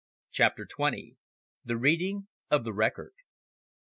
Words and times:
CHAPTER 0.31 0.65
TWENTY. 0.65 1.15
THE 1.63 1.77
READING 1.77 2.25
OF 2.49 2.63
THE 2.63 2.73
RECORD. 2.73 3.13